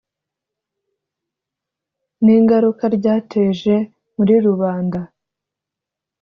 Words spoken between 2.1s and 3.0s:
n’ingaruka